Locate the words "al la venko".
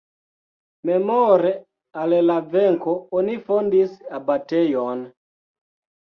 2.03-2.95